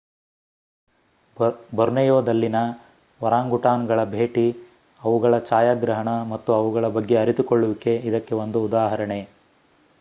ಬೊರ್ನೆಯೊದಲ್ಲಿನ 1.71 2.55
ಒರಾಂಗುಟಾನ್ಗಳ 3.21 4.03
ಭೇಟಿ 4.07 4.47
ಅವುಗಳ 5.01 5.39
ಛಾಯಾಗ್ರಹಣ 5.45 6.09
ಮತ್ತು 6.31 6.53
ಅವುಗಳ 6.53 6.87
ಬಗ್ಗೆ 6.89 7.17
ಅರಿತುಕೊಳ್ಳುವಿಕೆ 7.17 7.95
ಇದಕ್ಕೆ 8.09 8.35
ಒಂದು 8.43 8.61
ಉದಾಹರಣೆ 8.63 9.21